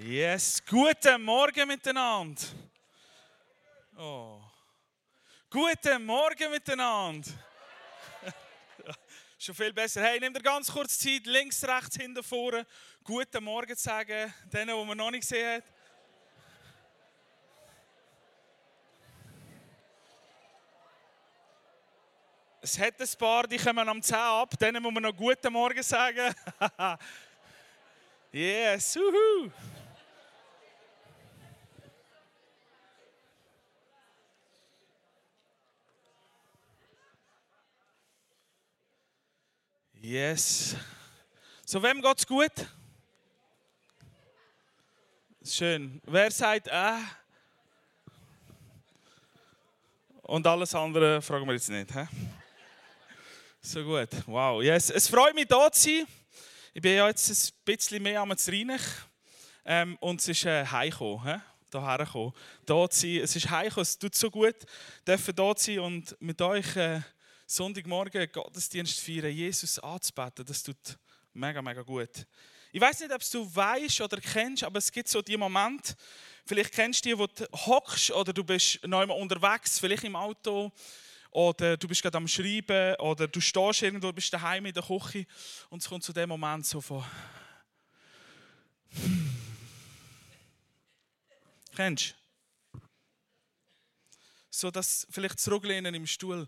[0.00, 2.40] Yes, guten Morgen miteinander.
[3.96, 4.40] Oh.
[5.50, 7.28] Guten Morgen miteinander.
[9.40, 10.00] Schon viel besser.
[10.00, 12.64] Hey, nimm dir ganz kurz Zeit, links, rechts, hinten, vorne.
[13.02, 15.64] Guten Morgen zu sagen, denen, die man noch nicht gesehen hat.
[22.60, 25.82] Es hat ein paar, die kommen am 10 ab, denen muss man noch Guten Morgen
[25.82, 26.32] sagen.
[28.30, 29.50] yes, uhu.
[40.00, 40.76] Yes.
[41.66, 42.52] So, wem geht's gut?
[45.44, 46.00] Schön.
[46.06, 46.98] Wer sagt äh?
[50.22, 51.92] Und alles andere fragen wir jetzt nicht.
[51.92, 52.06] He?
[53.60, 54.08] So gut.
[54.26, 54.62] Wow.
[54.62, 54.90] Yes.
[54.90, 56.06] Es freut mich, hier zu sein.
[56.74, 58.82] Ich bin ja jetzt ein bisschen mehr am Zreinich.
[59.64, 61.24] Ähm, und es ist äh, heimgekommen.
[61.24, 61.40] He?
[61.72, 62.32] Hierher gekommen.
[62.68, 63.20] Hier zu sein.
[63.24, 63.82] Es ist heimgekommen.
[63.82, 64.54] Es tut so gut,
[65.04, 66.76] dürfen hier zu sein und mit euch.
[66.76, 67.00] Äh,
[67.50, 70.76] Sonntagmorgen Gottesdienst feiern, Jesus anzubeten, das tut
[71.32, 72.26] mega, mega gut.
[72.70, 75.94] Ich weiß nicht, ob du weißt oder kennst, aber es gibt so die Momente,
[76.44, 80.70] vielleicht kennst du die, wo du hockst oder du bist einmal unterwegs, vielleicht im Auto
[81.30, 85.26] oder du bist gerade am Schreiben oder du stehst irgendwo, bist daheim in der Küche
[85.70, 87.02] und es kommt zu dem Moment so von
[91.74, 92.14] Kennst
[92.74, 92.80] du?
[94.50, 96.46] So dass vielleicht zurücklehnen im Stuhl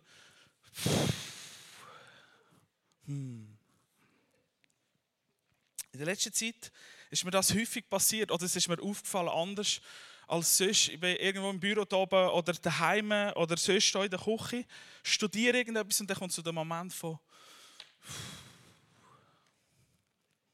[3.07, 3.57] hm.
[5.93, 6.71] In der letzten Zeit
[7.11, 9.81] ist mir das häufig passiert oder es ist mir aufgefallen anders
[10.29, 10.89] als sonst.
[10.89, 14.65] Ich bin irgendwo im Büro oben oder daheim oder sonst in der Küche,
[15.03, 17.19] studiere irgendetwas und dann kommt so der Moment von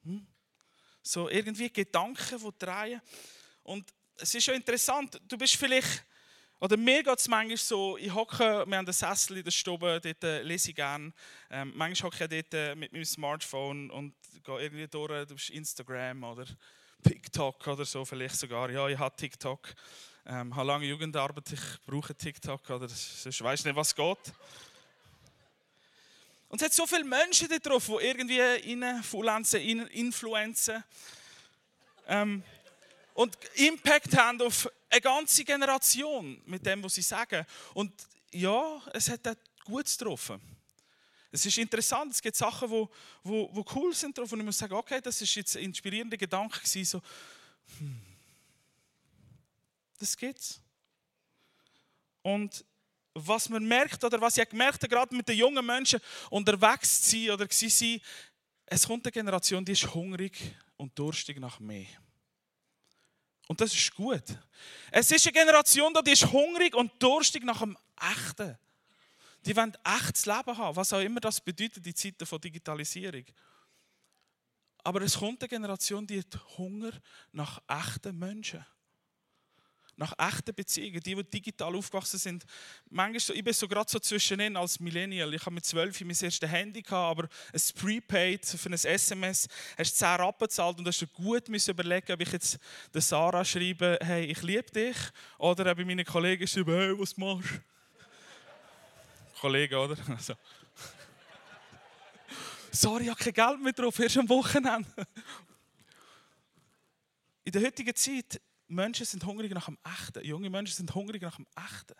[0.04, 0.26] hm.
[1.02, 3.02] so irgendwie Gedanken, die drehen
[3.62, 5.20] und es ist schon interessant.
[5.28, 6.04] Du bist vielleicht
[6.58, 10.00] oder mir geht es manchmal so, ich hocke, wir haben einen Sessel in der Stube,
[10.02, 11.12] dort äh, lese ich gerne.
[11.50, 16.24] Ähm, manchmal hocke ich dort äh, mit meinem Smartphone und gehe irgendwie durch, durch Instagram
[16.24, 16.46] oder
[17.02, 18.70] TikTok oder so vielleicht sogar.
[18.70, 19.74] Ja, ich habe TikTok.
[20.28, 24.32] Ähm, habe lange Jugendarbeit, ich brauche TikTok oder sonst weiß nicht, was geht.
[26.48, 28.40] Und es hat so viele Menschen da drauf, die irgendwie
[28.72, 30.82] influenzen, influenzen
[32.08, 32.42] ähm,
[33.16, 37.46] und Impact haben auf eine ganze Generation mit dem, was sie sagen.
[37.72, 37.90] Und
[38.30, 39.34] ja, es hat auch
[39.64, 40.38] gut getroffen.
[41.32, 42.90] Es ist interessant, es gibt Sachen, die wo,
[43.22, 46.18] wo, wo cool sind drauf und ich muss sagen, okay, das ist jetzt ein inspirierender
[46.18, 47.02] Gedanke gewesen, so,
[47.78, 48.00] hm,
[49.98, 50.60] das gibt's.
[52.20, 52.66] Und
[53.14, 57.10] was man merkt, oder was ich gemerkt habe, gerade mit den jungen Menschen unterwegs zu
[57.12, 57.98] sein oder zu sein,
[58.66, 61.86] es kommt eine Generation, die ist hungrig und durstig nach mehr.
[63.48, 64.24] Und das ist gut.
[64.90, 68.58] Es ist eine Generation, die ist hungrig und durstig nach dem Echten.
[69.44, 73.24] Die wollen echtes Leben haben, was auch immer das bedeutet in Zeiten von Digitalisierung.
[74.82, 76.92] Aber es kommt eine Generation, die hat Hunger
[77.32, 78.64] nach echten Menschen
[79.96, 82.44] nach echten Beziehungen, die, die digital aufgewachsen sind.
[82.90, 85.32] Manchmal ich bin so gerade so zwischen als Millennial.
[85.32, 89.48] Ich habe mit 12 mein erstes Handy gehabt, aber ein Prepaid für ein SMS
[89.78, 92.58] hast du 10 Rappen gezahlt und hast du gut überlegen, ob ich jetzt
[92.94, 94.96] Sarah schreibe, hey, ich liebe dich,
[95.38, 97.60] oder ob ich meinen Kollegen schreibe, hey, was machst du?
[99.40, 99.96] Kollege, oder?
[100.08, 100.34] Also.
[102.70, 104.88] Sorry, ich habe kein Geld mehr drauf, erst am Wochenende.
[107.44, 110.24] In der heutigen Zeit Menschen sind hungrig nach dem Echten.
[110.24, 111.94] Junge Menschen sind hungrig nach dem Echten.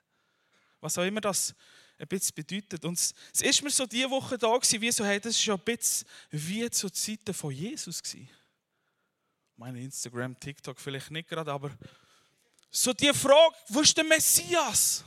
[0.80, 1.54] Was auch immer das
[1.98, 2.84] ein bisschen bedeutet.
[2.84, 5.54] Und es ist mir so diese Woche da gewesen, wie so, hey, das ist ja
[5.54, 8.28] ein bisschen wie zur Zeiten von Jesus gewesen.
[9.56, 11.70] Meine Instagram, TikTok vielleicht nicht gerade, aber
[12.70, 15.02] so die Frage, wo ist der Messias?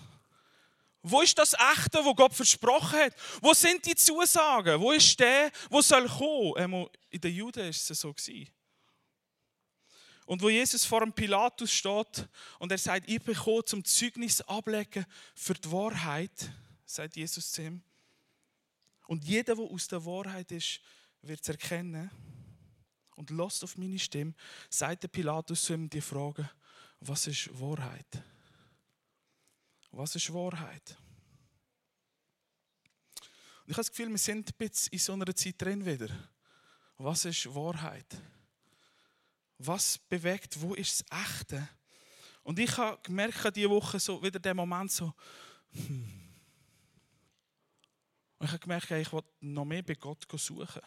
[1.02, 3.14] Wo ist das Echte, wo Gott versprochen hat?
[3.41, 4.81] Wo sind die Zusagen?
[4.81, 6.88] Wo ist der, wo soll kommen?
[7.09, 8.50] In den Juden ist es so gewesen.
[10.29, 12.29] Und wo Jesus vor dem Pilatus steht
[12.59, 15.03] und er sagt, ich bin gekommen, zum Zeugnis ablegen
[15.34, 16.52] für die Wahrheit,
[16.85, 17.81] sagt Jesus zu ihm.
[19.08, 20.81] Und jeder, der aus der Wahrheit ist,
[21.23, 22.11] wird es erkennen.
[23.16, 24.35] Und lasst auf meine Stimme,
[24.70, 26.47] sagt der Pilatus zu ihm die Frage,
[26.99, 28.22] was ist Wahrheit?
[29.90, 30.96] Was ist Wahrheit?
[33.64, 36.09] Und ich habe das Gefühl, wir sind ein bisschen in so einer Zeit drin wieder.
[36.99, 38.16] Was ist Wahrheit?
[39.59, 41.70] Was bewegt, wo ist das Echte?
[42.44, 45.14] Und ich habe gemerkt, diese Woche so wieder der Moment so,
[45.72, 46.20] hm.
[48.40, 50.82] Und ich habe gemerkt, ich will noch mehr bei Gott suchen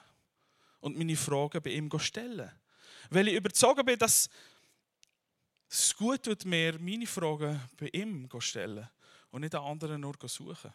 [0.81, 2.51] und meine Fragen bei ihm stellen.
[3.11, 4.31] Weil ich überzeugt bin, dass
[5.69, 8.89] es gut tut, mir meine Fragen bei ihm zu stellen
[9.31, 10.73] und nicht an anderen nur zu suchen.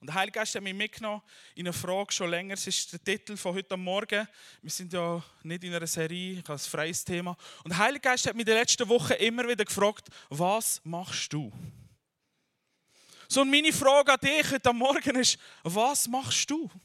[0.00, 1.22] Und der Heilige Geist hat mich mitgenommen
[1.54, 2.54] in eine Frage schon länger.
[2.54, 4.28] Es ist der Titel von heute Morgen.
[4.60, 7.36] Wir sind ja nicht in einer Serie, ich habe ein freies Thema.
[7.64, 11.32] Und der Heilige Geist hat mich in den letzten Wochen immer wieder gefragt, was machst
[11.32, 11.50] du?
[13.28, 16.62] So, und meine Frage an dich heute Morgen ist, was machst du?
[16.64, 16.80] Und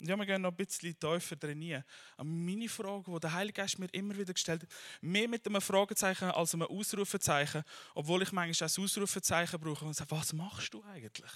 [0.00, 1.84] ja, wir gehen noch ein bisschen tiefer trainieren.
[2.16, 4.70] Aber meine Frage, die der Heilige Geist mir immer wieder gestellt hat,
[5.02, 7.62] mehr mit einem Fragezeichen als einem Ausrufezeichen,
[7.94, 11.30] obwohl ich manchmal auch ein Ausrufezeichen brauche und sage, was machst du eigentlich?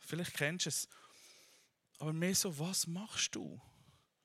[0.00, 0.88] Vielleicht kennst du es.
[1.98, 3.60] Aber mehr so, was machst du?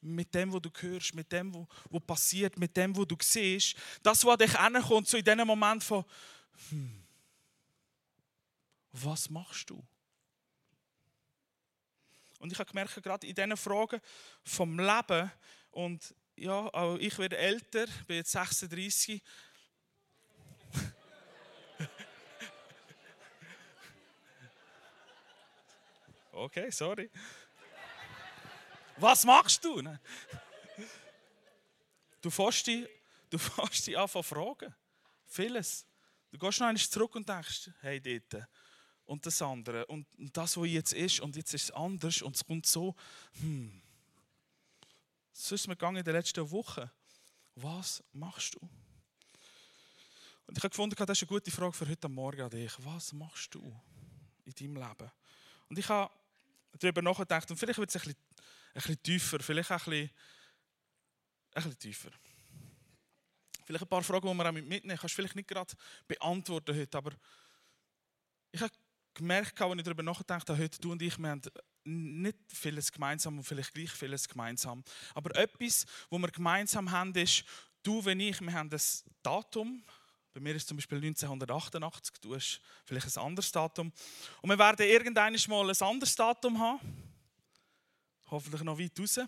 [0.01, 3.75] Mit dem, was du hörst, mit dem, was passiert, mit dem, was du siehst.
[4.01, 6.03] Das, was dich kommt, so in diesem Moment von,
[6.69, 7.03] hm,
[8.91, 9.85] was machst du?
[12.39, 13.99] Und ich habe gemerkt, gerade in diesen Fragen
[14.43, 15.31] vom Leben,
[15.71, 19.21] und ja, auch ich werde älter, bin jetzt 36.
[26.31, 27.09] okay, sorry.
[28.97, 29.83] Was machst du?
[32.21, 32.87] Du fährst dich,
[33.29, 34.73] du fährst dich an von Fragen.
[35.27, 35.85] Vieles.
[36.31, 38.47] Du gehst noch einmal zurück und denkst, hey, dort
[39.07, 42.45] und das andere und das, was jetzt ist und jetzt ist es anders und es
[42.45, 42.95] kommt so.
[43.39, 43.81] Hm.
[45.31, 46.89] So ist es mir gegangen in den letzten Wochen.
[47.55, 48.59] Was machst du?
[50.45, 52.71] Und ich habe gefunden, das ist eine gute Frage für heute Morgen an dich.
[52.79, 53.61] Was machst du
[54.45, 55.11] in deinem Leben?
[55.69, 56.13] Und ich habe
[56.79, 58.17] darüber nachgedacht und vielleicht wird es ein bisschen,
[58.73, 60.09] ein bisschen tiefer, vielleicht ein bisschen,
[61.53, 62.11] ein bisschen tiefer.
[63.65, 65.73] Vielleicht ein paar Fragen, die man auch mitnehmen kannst vielleicht nicht gerade
[66.07, 67.11] beantworten heute, aber
[68.51, 68.73] ich habe
[69.17, 71.41] gemerkt, als ich darüber nachgedacht habe, heute du und ich, wir haben
[71.83, 74.83] nicht vieles gemeinsam und vielleicht gleich vieles gemeinsam.
[75.13, 77.43] Aber etwas, was wir gemeinsam haben, ist,
[77.83, 79.83] du und ich, wir haben das Datum.
[80.33, 83.91] Bei mir ist zum Beispiel 1988, du hast vielleicht ein anderes Datum.
[84.41, 86.79] Und wir werden irgendwann mal ein anderes Datum haben.
[88.29, 89.19] Hoffentlich noch weit raus.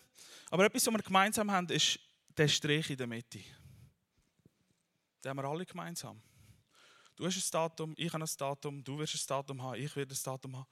[0.52, 2.00] Aber etwas, was wir gemeinsam haben, ist
[2.38, 3.40] der Strich in der Mitte.
[5.24, 6.22] Den haben wir alle gemeinsam.
[7.20, 10.16] Du hast ein Datum, ich habe ein Datum, du wirst ein Datum haben, ich werde
[10.16, 10.68] ein Datum haben.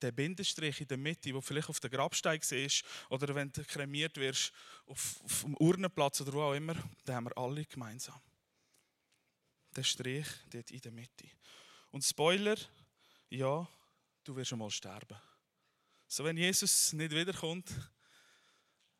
[0.00, 4.16] Der Bindestrich in der Mitte, wo vielleicht auf der Grabstein siehst oder wenn du kremiert
[4.16, 4.50] wirst,
[4.86, 6.72] auf, auf dem Urnenplatz oder wo auch immer,
[7.06, 8.18] den haben wir alle gemeinsam.
[9.74, 11.28] Der Strich dort in der Mitte.
[11.90, 12.56] Und Spoiler,
[13.28, 13.68] ja,
[14.24, 15.20] du wirst einmal sterben.
[16.08, 17.70] So, wenn Jesus nicht wiederkommt,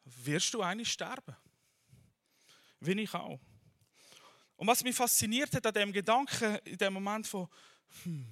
[0.05, 1.35] wirst du eigentlich sterben.
[2.81, 3.41] Wie ich auch.
[4.57, 7.49] Und was mich fasziniert hat an dem Gedanken, in dem Moment von,
[8.03, 8.27] hm,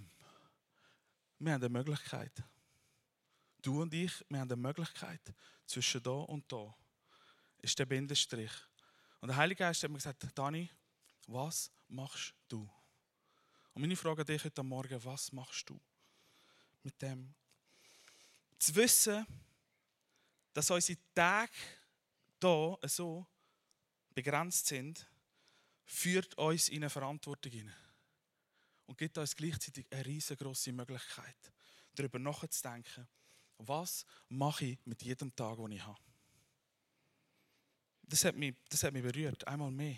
[1.38, 2.32] wir haben eine Möglichkeit.
[3.60, 5.20] Du und ich, wir haben eine Möglichkeit.
[5.66, 6.74] Zwischen da und da
[7.58, 8.52] ist der Bindestrich.
[9.20, 10.70] Und der Heilige Geist hat mir gesagt, Dani,
[11.26, 12.68] was machst du?
[13.72, 15.80] Und meine Frage an dich heute Morgen, was machst du
[16.82, 17.34] mit dem?
[18.58, 19.26] Zu wissen,
[20.52, 21.52] dass unsere Tage
[22.40, 23.26] hier so
[24.14, 25.06] begrenzt sind,
[25.84, 27.74] führt uns in eine Verantwortung hinein
[28.86, 31.36] und gibt uns gleichzeitig eine riesengroße Möglichkeit,
[31.94, 33.06] darüber nachzudenken,
[33.58, 36.00] was mache ich mit jedem Tag, den ich habe.
[38.02, 39.96] Das hat mich, das hat mich berührt, einmal mehr.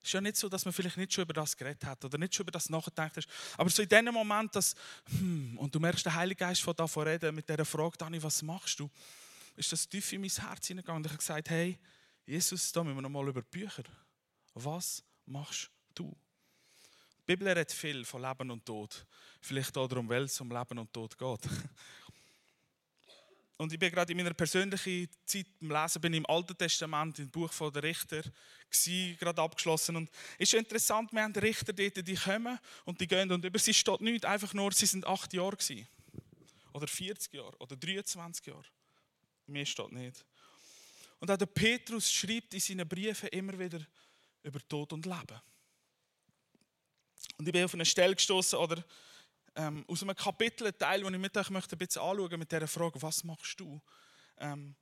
[0.00, 2.16] Es ist ja nicht so, dass man vielleicht nicht schon über das geredet hat oder
[2.18, 3.26] nicht schon über das nachgedacht hat.
[3.56, 4.74] Aber so in dem Moment, dass,
[5.08, 8.42] hm, und du merkst, der Heilige Geist von davon reden, mit dieser Frage, Dani, was
[8.42, 8.88] machst du?
[9.56, 10.98] Ist das tief in mein Herz hineingegangen.
[11.00, 11.78] Und ich habe gesagt, hey,
[12.24, 13.84] Jesus, da müssen wir noch mal über Bücher
[14.64, 16.16] was machst du?
[17.20, 19.04] Die Bibel redet viel von Leben und Tod.
[19.40, 21.40] Vielleicht auch darum, weil es um Leben und Tod geht.
[23.58, 27.30] Und ich bin gerade in meiner persönlichen Zeit im Lesen, bin im Alten Testament, im
[27.30, 29.96] Buch der Richter, gewesen, gerade abgeschlossen.
[29.96, 33.58] Und es ist interessant, wir haben Richter dort, die kommen und die gehen und über
[33.58, 35.88] sie steht nichts, einfach nur, sie sind acht Jahre gewesen.
[36.74, 38.66] Oder 40 Jahre oder 23 Jahre.
[39.46, 40.26] Mehr steht nicht.
[41.18, 43.80] Und auch der Petrus schreibt in seinen Briefen immer wieder,
[44.46, 45.40] über Tod und Leben.
[47.36, 48.82] Und ich bin auf eine Stelle gestoßen oder
[49.56, 52.50] ähm, aus einem Kapitel, ein Teil, den ich mit euch möchte ein bisschen anschauen mit
[52.50, 53.80] dieser Frage, was machst du?
[54.38, 54.74] Ähm,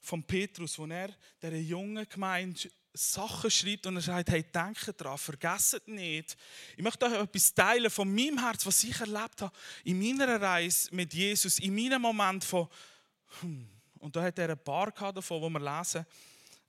[0.00, 1.10] von Petrus, wo er
[1.42, 6.36] dieser jungen Gemeinde Sachen schreibt und er sagt, hey, denkt daran, vergesst nicht.
[6.76, 9.52] Ich möchte euch etwas teilen von meinem Herz, was ich erlebt habe
[9.84, 12.68] in meiner Reise mit Jesus, in meinem Moment von,
[13.40, 16.06] hm, und da hat er ein paar davon, wo wir lesen,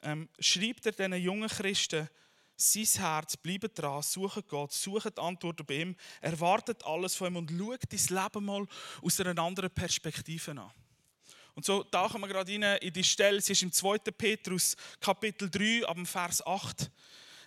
[0.01, 2.09] ähm, schreibt er diesen jungen Christen,
[2.55, 7.51] sein Herz, bleibt dran, sucht Gott, sucht Antworten bei ihm, erwartet alles von ihm und
[7.51, 8.65] schaut dein Leben mal
[9.01, 10.71] aus einer anderen Perspektive an.
[11.53, 13.97] Und so tauchen wir gerade rein in die Stelle, sie ist im 2.
[14.15, 16.91] Petrus, Kapitel 3, ab dem Vers 8.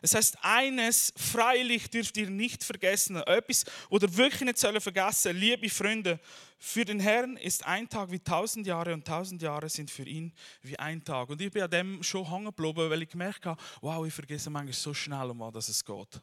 [0.02, 5.68] Es heißt, eines, freilich dürft ihr nicht vergessen, etwas, oder wirklich nicht sollen vergessen, liebe
[5.68, 6.18] Freunde,
[6.58, 10.32] für den Herrn ist ein Tag wie tausend Jahre und tausend Jahre sind für ihn
[10.60, 11.30] wie ein Tag.
[11.30, 14.50] Und ich bin an dem schon hängen geblieben, weil ich gemerkt habe, wow, ich vergesse
[14.50, 16.20] manchmal so schnell, um was es geht.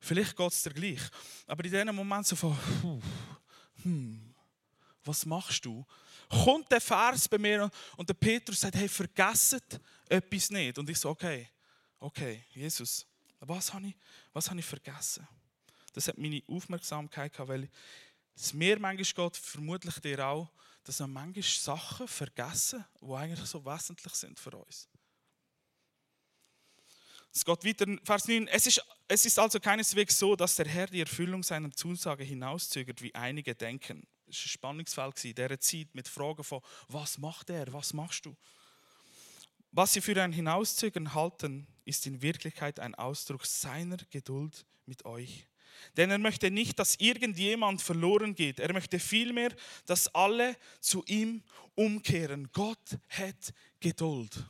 [0.00, 1.00] Vielleicht geht es dir gleich.
[1.46, 2.56] Aber in diesem Moment so von,
[3.82, 4.34] hm,
[5.04, 5.84] was machst du?
[6.28, 10.78] Kommt der Vers bei mir und der Petrus sagt, hey, vergesset etwas nicht.
[10.78, 11.48] Und ich so, okay,
[12.00, 13.06] okay, Jesus,
[13.40, 13.96] was habe ich,
[14.32, 15.26] was habe ich vergessen?
[15.92, 17.68] Das hat meine Aufmerksamkeit gehabt, weil
[18.34, 20.50] es mir manchmal geht, vermutlich dir auch,
[20.84, 24.88] dass wir manchmal Sachen vergessen, die eigentlich so wesentlich sind für uns.
[27.34, 28.48] Es geht weiter, Vers 9.
[28.48, 33.02] Es ist, es ist also keineswegs so, dass der Herr die Erfüllung seiner Zusage hinauszögert,
[33.02, 34.06] wie einige denken.
[34.26, 38.26] Es war ein Spannungsfeld in dieser Zeit mit Fragen von, was macht er, was machst
[38.26, 38.36] du?
[39.70, 45.46] Was sie für ein Hinauszögern halten, ist in Wirklichkeit ein Ausdruck seiner Geduld mit euch.
[45.96, 48.58] Denn er möchte nicht, dass irgendjemand verloren geht.
[48.60, 49.54] Er möchte vielmehr,
[49.86, 51.42] dass alle zu ihm
[51.74, 52.48] umkehren.
[52.52, 54.44] Gott hat Geduld.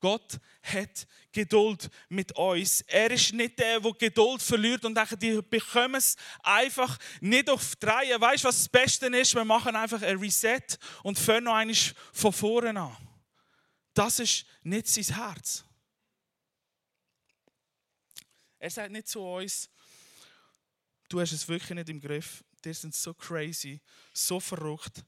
[0.00, 2.80] Gott hat Geduld mit uns.
[2.82, 7.76] Er ist nicht der, der Geduld verliert und denkt, die bekommen es einfach nicht auf
[7.76, 8.20] die Reihe.
[8.20, 9.34] Weißt du, was das Beste ist?
[9.34, 10.60] Wir machen einfach ein Reset
[11.04, 11.76] und fangen noch einmal
[12.12, 12.96] von vorne an.
[13.94, 15.64] Das ist nicht sein Herz.
[18.58, 19.68] Er sagt nicht zu uns,
[21.08, 23.80] du hast es wirklich nicht im Griff, die sind so crazy,
[24.14, 25.04] so verrückt,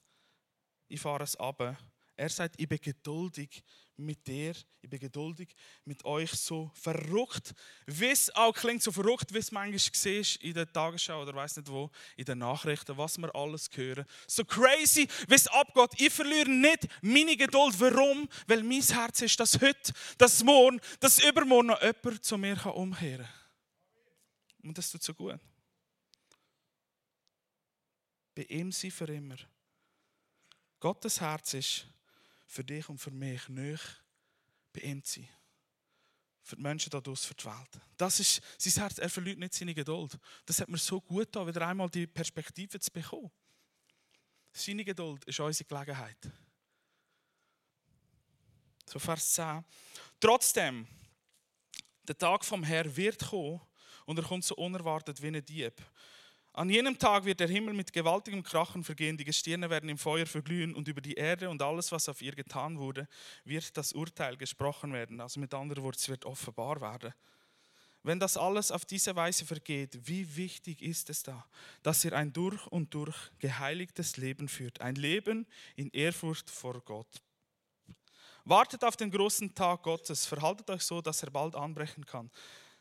[0.88, 1.78] ich fahre es ab.
[2.16, 3.62] Er sagt, ich bin geduldig
[3.96, 7.54] mit dir, ich bin geduldig mit euch, so verrückt,
[7.86, 11.56] wie es auch klingt, so verrückt, wie es manchmal siehst in der Tagesschau oder weiß
[11.56, 14.04] nicht wo, in den Nachrichten, was wir alles hören.
[14.26, 16.00] So crazy, wie es abgeht.
[16.00, 17.78] Ich verliere nicht meine Geduld.
[17.78, 18.28] Warum?
[18.46, 23.26] Weil mein Herz ist, dass heute, dass morgen, dass übermorgen noch jemand zu mir umkehren
[23.26, 24.68] kann.
[24.68, 25.38] Und das tut so gut.
[28.34, 29.36] Bei ihm sein für immer.
[30.80, 31.86] Gottes Herz ist,
[32.46, 34.04] für dich und für mich nicht
[34.72, 35.28] bei ihm zu sein.
[36.42, 37.80] Für die Menschen da draußen, für die Welt.
[37.96, 38.98] Das ist sein Herz.
[38.98, 40.18] Er verliert nicht seine Geduld.
[40.44, 43.30] Das hat mir so gut getan, wieder einmal die Perspektive zu bekommen.
[44.52, 46.18] Seine Geduld ist unsere Gelegenheit.
[48.86, 49.64] So Vers 10.
[50.20, 50.86] Trotzdem,
[52.06, 53.60] der Tag vom Herrn wird kommen
[54.04, 55.82] und er kommt so unerwartet wie ein Dieb.
[56.56, 60.24] An jenem Tag wird der Himmel mit gewaltigem Krachen vergehen, die Gestirne werden im Feuer
[60.24, 63.08] verglühen und über die Erde und alles, was auf ihr getan wurde,
[63.44, 65.20] wird das Urteil gesprochen werden.
[65.20, 67.12] Also mit anderen Worten, es wird offenbar werden.
[68.04, 71.44] Wenn das alles auf diese Weise vergeht, wie wichtig ist es da,
[71.82, 77.20] dass ihr ein durch und durch geheiligtes Leben führt, ein Leben in Ehrfurcht vor Gott.
[78.44, 82.30] Wartet auf den großen Tag Gottes, verhaltet euch so, dass er bald anbrechen kann.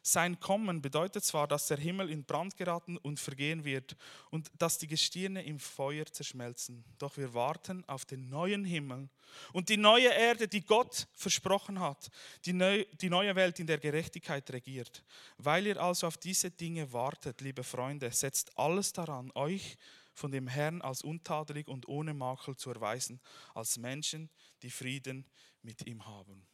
[0.06, 3.96] Sein Kommen bedeutet zwar, dass der Himmel in Brand geraten und vergehen wird
[4.32, 6.84] und dass die Gestirne im Feuer zerschmelzen.
[6.98, 9.08] Doch wir warten auf den neuen Himmel
[9.54, 12.10] und die neue Erde, die Gott versprochen hat,
[12.44, 15.06] die, neu, die neue Welt, in der Gerechtigkeit regiert.
[15.38, 19.78] Weil ihr also auf diese Dinge wartet, liebe Freunde, setzt alles daran, euch
[20.14, 23.22] von dem Herrn als untadelig und ohne Makel zu erweisen,
[23.54, 24.30] als Menschen,
[24.64, 25.26] die Frieden
[25.62, 26.46] mit ihm haben.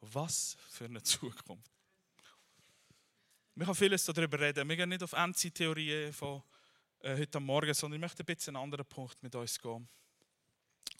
[0.00, 1.71] Was für eine Zukunft.
[3.54, 4.66] Wir können vieles darüber reden.
[4.66, 6.42] Wir gehen nicht auf Endzeit-Theorien von
[7.00, 9.86] äh, heute Morgen, sondern ich möchte ein bisschen einen anderen Punkt mit uns gehen.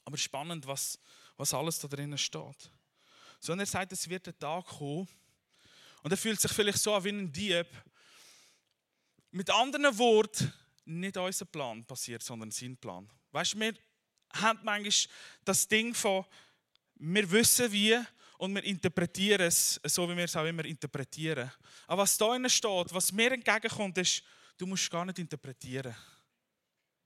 [0.05, 0.99] Aber spannend, was,
[1.39, 2.71] was alles da drinnen steht.
[3.41, 5.09] So, und er sagt, es wird ein Tag kommen
[6.03, 7.69] und er fühlt sich vielleicht so an wie ein Dieb.
[9.31, 10.53] Mit anderen Worten,
[10.85, 13.09] nicht unser Plan passiert, sondern sein Plan.
[13.31, 13.75] Weißt du, wir
[14.35, 16.27] haben manchmal das Ding von,
[16.97, 17.99] wir wissen wie
[18.43, 21.49] und wir interpretieren es so, wie wir es auch immer interpretieren.
[21.87, 24.25] Aber was da steht, was mir entgegenkommt, ist,
[24.59, 25.95] du musst gar nicht interpretieren.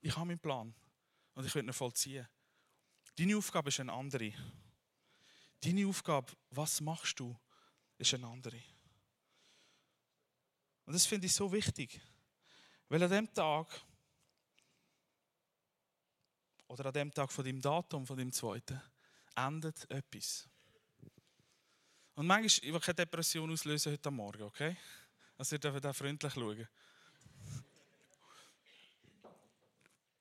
[0.01, 0.73] Ich habe meinen Plan
[1.35, 2.27] und ich will ihn vollziehen.
[3.15, 4.33] Deine Aufgabe ist eine andere.
[5.59, 7.37] Deine Aufgabe, was machst du,
[7.99, 8.59] ist eine andere.
[10.85, 12.01] Und das finde ich so wichtig,
[12.89, 13.67] weil an dem Tag
[16.67, 18.81] oder an dem Tag von dem Datum, von dem zweiten,
[19.35, 20.49] endet etwas.
[22.17, 24.75] Und manchmal, ich will keine Depression auslösen heute Morgen, okay?
[25.37, 26.67] Also ihr dürft da freundlich schauen.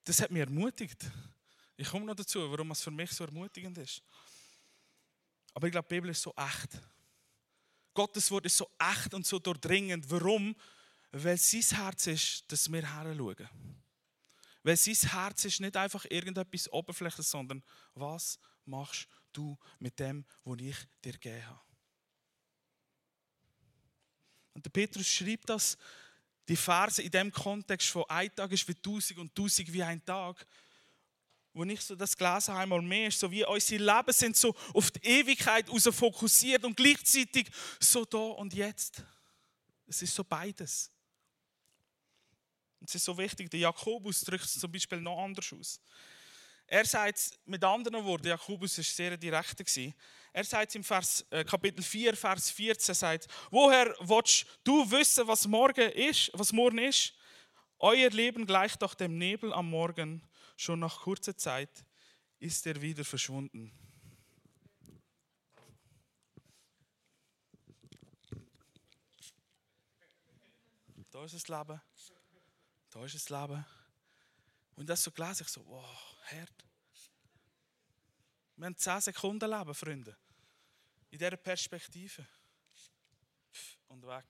[0.05, 1.11] Das hat mich ermutigt.
[1.75, 4.03] Ich komme noch dazu, warum es für mich so ermutigend ist.
[5.55, 6.79] Aber ich glaube, die Bibel ist so echt.
[7.95, 10.05] Gottes Wort ist so echt und so durchdringend.
[10.11, 10.55] Warum?
[11.13, 13.49] Weil sein Herz ist, dass wir her schauen.
[14.63, 20.61] Weil sein Herz ist nicht einfach irgendetwas Oberflächliches, sondern was machst du mit dem, was
[20.61, 21.76] ich dir gegeben habe?
[24.57, 25.77] Und der Petrus schreibt das,
[26.49, 30.03] die Verse in dem Kontext von ein Tag ist wie tausend und tausend wie ein
[30.03, 30.47] Tag.
[31.53, 34.91] Wo ich so das habe, einmal mehr ist, so wie unsere Leben sind so auf
[34.91, 39.03] die Ewigkeit raus fokussiert und gleichzeitig so da und jetzt.
[39.87, 40.91] Es ist so beides.
[42.81, 45.81] Und es ist so wichtig, der Jakobus drückt es zum Beispiel noch anders aus.
[46.67, 49.61] Er sagt mit anderen Worten, Jakobus war sehr direkt.
[50.37, 55.47] Er sagt im Vers, äh, Kapitel 4, Vers 14, sagt, woher willst du wissen, was
[55.47, 57.15] morgen ist, was morgen ist?
[57.79, 60.23] Euer Leben gleicht doch dem Nebel am Morgen.
[60.59, 61.87] Schon nach kurzer Zeit
[62.39, 63.73] ist er wieder verschwunden.
[71.11, 71.81] Da ist das Leben.
[72.91, 73.65] Da ist das Leben.
[74.75, 76.67] Und das so gelesen, ich so, wow, hart.
[78.57, 80.15] Wir haben 10 Sekunden Leben, Freunde.
[81.17, 82.27] In dieser Perspektive.
[83.89, 84.27] Und weg.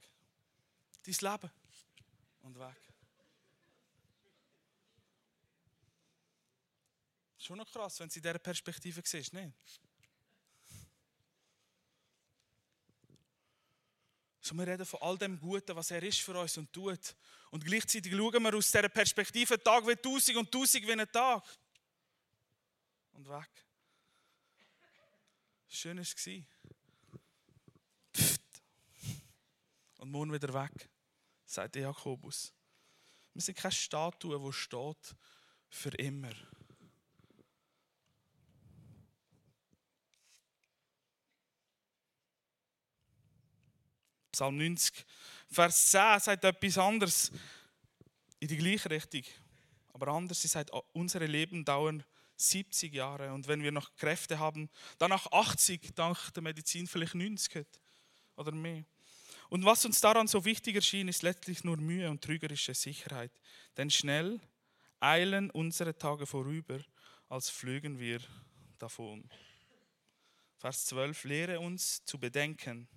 [1.03, 1.51] Dein Leben.
[2.43, 2.77] Und weg.
[7.39, 9.53] Schon noch krass, wenn du in dieser Perspektive siehst, nicht?
[14.41, 17.17] So, wir reden von all dem Guten, was er ist für uns und tut.
[17.51, 21.43] Und gleichzeitig schauen wir aus dieser Perspektive Tag wie Tausend und Tausend wie ein Tag.
[23.11, 23.67] Und weg.
[25.67, 26.47] Schön war es.
[30.07, 30.89] Und morgen wieder weg,
[31.45, 32.53] sagt Jakobus.
[33.35, 35.17] Wir sind keine Statue, die steht
[35.69, 36.31] für immer.
[44.31, 45.05] Psalm 90,
[45.51, 47.33] Vers 10 sagt etwas anderes
[48.39, 49.25] in die gleiche Richtung.
[49.93, 52.05] Aber anders, sie sagt, unsere Leben dauern
[52.37, 57.17] 70 Jahre und wenn wir noch Kräfte haben, dann auch 80, dank der Medizin vielleicht
[57.17, 57.67] 90
[58.37, 58.85] oder mehr.
[59.49, 63.33] Und was uns daran so wichtig erschien, ist letztlich nur Mühe und trügerische Sicherheit.
[63.77, 64.41] Denn schnell
[65.01, 66.81] eilen unsere Tage vorüber,
[67.29, 68.21] als flügen wir
[68.79, 69.29] davon.
[70.59, 72.89] Vers 12, lehre uns zu bedenken,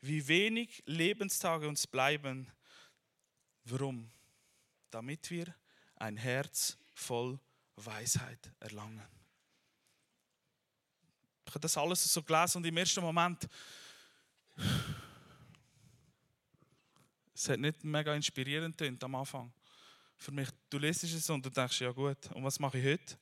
[0.00, 2.50] wie wenig Lebenstage uns bleiben.
[3.64, 4.10] Warum?
[4.90, 5.54] Damit wir
[5.96, 7.38] ein Herz voll
[7.76, 9.06] Weisheit erlangen.
[11.46, 13.48] Ich habe das alles so gelesen und im ersten Moment,
[17.38, 19.52] es hat nicht mega inspirierend getönt am Anfang.
[20.16, 23.16] Für mich, du liest es und du denkst, ja gut, und was mache ich heute?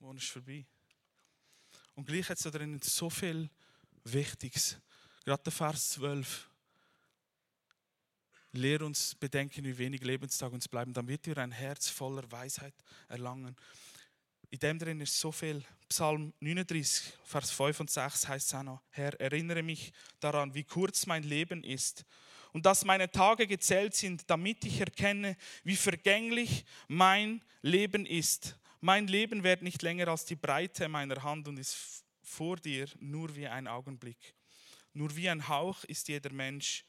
[0.00, 0.66] Morgen ist vorbei.
[1.94, 3.48] Und gleich hat es da drin so viel
[4.02, 4.76] Wichtiges.
[5.24, 6.50] Gerade der Vers 12.
[8.52, 12.74] Lehr uns bedenken, wie wenig Lebenstage uns bleiben, damit wir ein Herz voller Weisheit
[13.06, 13.54] erlangen.
[14.56, 15.62] In dem drin ist so viel.
[15.86, 20.64] Psalm 39, Vers 5 und 6 heißt es auch noch, Herr, erinnere mich daran, wie
[20.64, 22.06] kurz mein Leben ist
[22.54, 28.56] und dass meine Tage gezählt sind, damit ich erkenne, wie vergänglich mein Leben ist.
[28.80, 33.36] Mein Leben wird nicht länger als die Breite meiner Hand und ist vor dir nur
[33.36, 34.34] wie ein Augenblick.
[34.94, 36.82] Nur wie ein Hauch ist jeder Mensch,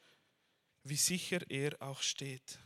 [0.83, 2.59] wie sicher er auch steht.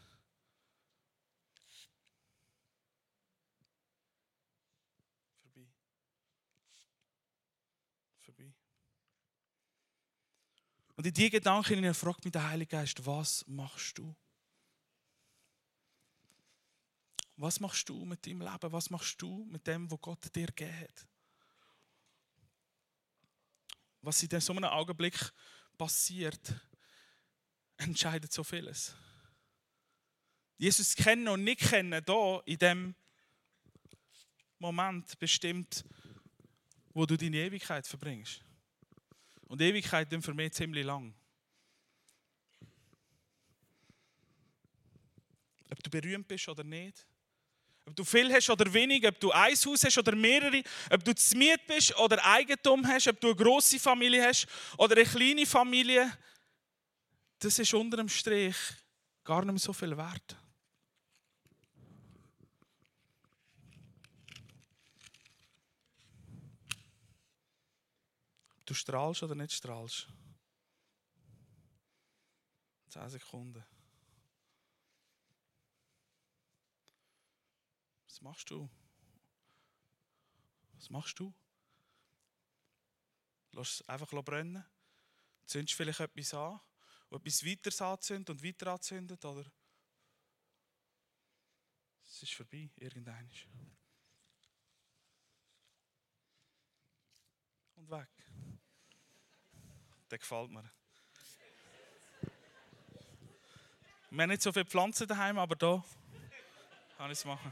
[5.42, 5.68] Vorbei.
[8.22, 8.54] Vorbei.
[11.02, 14.16] Und in die Gedanken fragt mich der Heilige Geist, was machst du?
[17.38, 18.72] Was machst du mit deinem Leben?
[18.72, 21.08] Was machst du mit dem, was Gott dir gegeben hat?
[24.04, 25.18] was in so einem Augenblick
[25.76, 26.54] passiert,
[27.78, 28.94] entscheidet so vieles.
[30.60, 32.96] Jesus kennen und nicht kennen, da in dem
[34.60, 35.84] Moment bestimmt,
[36.94, 38.44] wo du deine Ewigkeit verbringst.
[39.52, 41.14] Und Ewigkeit ist für mich ziemlich lang.
[45.70, 47.06] Ob du berühmt bist oder nicht,
[47.86, 51.14] ob du viel hast oder wenig, ob du ein Haus hast oder mehrere, ob du
[51.14, 55.46] zu Miet bist oder Eigentum hast, ob du eine grosse Familie hast oder eine kleine
[55.46, 56.18] Familie,
[57.38, 58.56] das ist unter dem Strich
[59.26, 60.38] gar nicht mehr so viel wert.
[68.66, 70.08] Du strahlst oder nicht strahlst.
[72.90, 73.64] Zehn Sekunden.
[78.06, 78.70] Was machst du?
[80.74, 81.34] Was machst du?
[83.54, 84.66] Lass es einfach brennen.
[85.46, 86.60] Zündest vielleicht etwas an,
[87.10, 89.52] und etwas weiter anzündet und weiter anzündet, oder?
[92.12, 93.32] es ist vorbei, irgendein.
[97.76, 98.10] Und weg.
[100.12, 100.70] Der gefällt mir.
[104.10, 105.82] Wir haben nicht so viele Pflanzen daheim, aber da
[106.98, 107.50] kann ich es machen.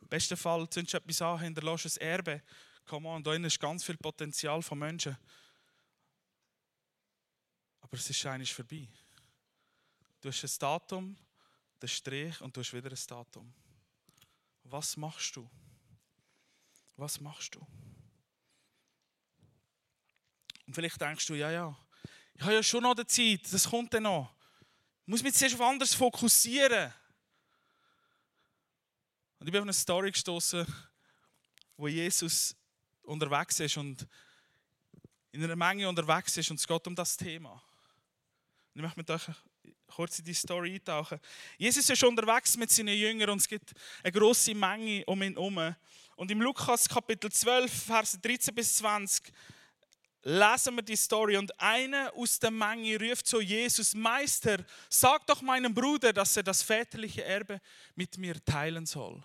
[0.00, 2.42] Im besten Fall zündest du etwas an, hinterlässt ein Erbe.
[2.86, 5.16] Komm on, da ist ganz viel Potenzial von Menschen.
[7.80, 8.88] Aber es ist eigentlich vorbei.
[10.20, 11.16] Du hast ein Datum,
[11.80, 13.54] den Strich und du hast wieder ein Datum.
[14.64, 15.48] Was machst du?
[16.96, 17.66] Was machst du?
[20.66, 21.76] Und vielleicht denkst du, ja, ja,
[22.34, 24.34] ich habe ja schon noch die Zeit, das kommt dann noch.
[25.02, 26.92] Ich muss mich zuerst auf anderes fokussieren.
[29.38, 30.66] Und ich bin auf eine Story gestoßen,
[31.76, 32.56] wo Jesus
[33.02, 34.06] unterwegs ist und
[35.32, 37.52] in einer Menge unterwegs ist und es geht um das Thema.
[37.52, 39.28] Und ich möchte mit euch
[39.86, 41.20] kurz in die Story eintauchen.
[41.56, 45.74] Jesus ist unterwegs mit seinen Jüngern und es gibt eine große Menge um ihn herum.
[46.16, 49.30] Und im Lukas Kapitel 12, Verse 13 bis 20
[50.22, 55.42] lesen wir die Story und einer aus der Menge ruft zu Jesus, Meister, sag doch
[55.42, 57.60] meinem Bruder, dass er das väterliche Erbe
[57.94, 59.22] mit mir teilen soll.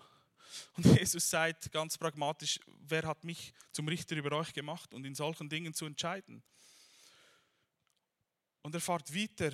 [0.76, 5.14] Und Jesus sagt ganz pragmatisch, wer hat mich zum Richter über euch gemacht und in
[5.14, 6.42] solchen Dingen zu entscheiden?
[8.60, 9.50] Und er fährt weiter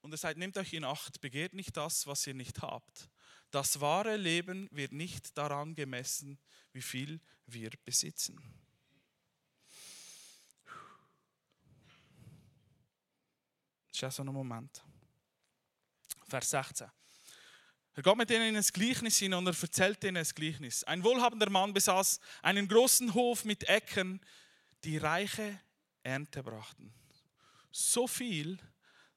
[0.00, 3.10] und er sagt, nehmt euch in Acht, begehrt nicht das, was ihr nicht habt.
[3.50, 6.38] Das wahre Leben wird nicht daran gemessen,
[6.72, 8.40] wie viel wir besitzen.
[13.88, 14.82] Das ist auch so ein Moment.
[16.28, 16.88] Vers 16.
[17.94, 20.84] Er geht mit ihnen in ein Gleichnis hin und er erzählt ihnen ein Gleichnis.
[20.84, 24.20] Ein wohlhabender Mann besaß einen großen Hof mit Äckern,
[24.84, 25.60] die reiche
[26.02, 26.94] Ernte brachten.
[27.72, 28.58] So viel,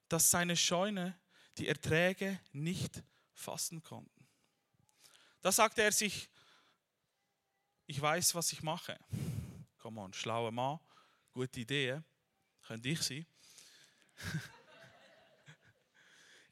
[0.10, 1.18] dass seine Scheune
[1.58, 4.13] die Erträge nicht fassen konnten.
[5.44, 6.30] Da sagte er sich,
[7.86, 8.98] ich weiß, was ich mache.
[9.78, 10.80] Komm on, schlauer Mann,
[11.34, 12.02] gute Idee,
[12.64, 13.28] könnte ich sein.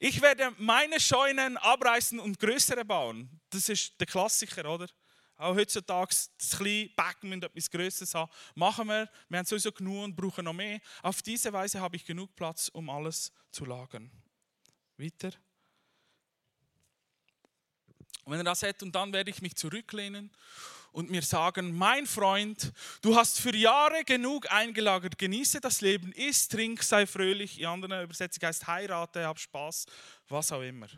[0.04, 3.40] Ich werde meine Scheunen abreißen und größere bauen.
[3.50, 4.88] Das ist der Klassiker, oder?
[5.36, 8.32] Auch heutzutage, das kleine Becken müssen etwas Größeres haben.
[8.56, 9.08] Machen wir.
[9.28, 10.80] Wir haben sowieso genug und brauchen noch mehr.
[11.04, 14.10] Auf diese Weise habe ich genug Platz, um alles zu lagern.
[14.96, 15.30] Weiter.
[18.24, 20.30] Und wenn er das hat, und dann werde ich mich zurücklehnen
[20.92, 26.48] und mir sagen, mein Freund, du hast für Jahre genug eingelagert, genieße das Leben, iss,
[26.48, 27.58] trink, sei fröhlich.
[27.58, 29.86] In anderen Übersetzungen heißt heirate, hab Spaß,
[30.28, 30.88] was auch immer.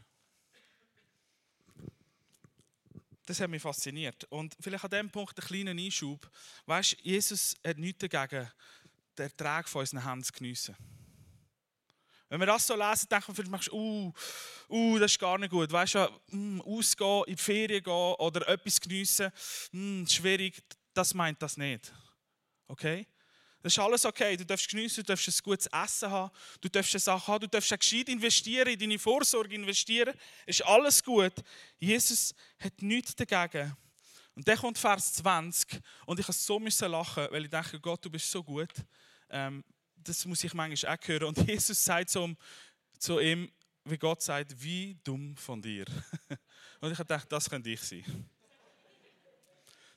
[3.27, 4.25] Das hat mich fasziniert.
[4.25, 6.31] Und vielleicht an dem Punkt einen kleinen Einschub.
[6.67, 8.51] Weißt Jesus hat nichts dagegen,
[9.17, 10.77] den Ertrag von unseren Händen zu geniessen.
[12.35, 14.13] Wenn wir das so lesen, denken wir vielleicht, uh,
[14.69, 15.71] uh, das ist gar nicht gut.
[15.71, 19.31] Weißt du, mm, ausgehen, in die Ferien gehen oder etwas geniessen,
[19.71, 20.61] mm, schwierig,
[20.93, 21.93] das meint das nicht.
[22.67, 23.07] Okay?
[23.63, 24.37] Das ist alles okay.
[24.37, 27.73] Du darfst geniessen, du darfst ein gutes Essen haben, du darfst Sachen haben, du darfst
[27.73, 30.13] auch gescheit investieren, in deine Vorsorge investieren.
[30.45, 31.35] Ist alles gut.
[31.79, 33.77] Jesus hat nichts dagegen.
[34.35, 38.11] Und dann kommt Vers 20 und ich musste so lachen, weil ich denke, Gott, du
[38.11, 38.73] bist so gut.
[39.31, 39.63] Ähm,
[40.05, 41.25] das muss ich manchmal auch hören.
[41.25, 42.31] Und Jesus sagt so,
[42.99, 43.51] zu ihm,
[43.85, 45.85] wie Gott sagt, wie dumm von dir.
[46.81, 48.05] Und ich dachte, das könnte ich sein.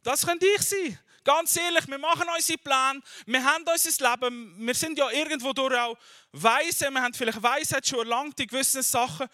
[0.04, 1.00] Das könnte ich sein.
[1.24, 5.78] Ganz ehrlich, wir machen unsere Pläne, wir haben unser Leben, wir sind ja irgendwo durch
[5.78, 5.98] auch
[6.32, 9.28] weise, wir haben vielleicht Weisheit schon erlangt in gewissen Sachen.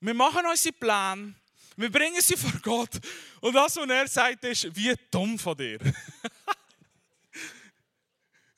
[0.00, 1.34] Wir machen unsere Pläne,
[1.76, 2.98] wir bringen sie vor Gott.
[3.42, 5.78] Und das, was er sagt, ist, wie dumm von dir.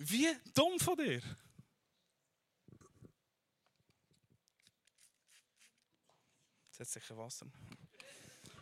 [0.06, 1.22] Wie dumm von dir.
[6.66, 7.46] Jetzt hat sicher Wasser.